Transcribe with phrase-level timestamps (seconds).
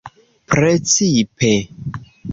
[0.47, 1.51] precipe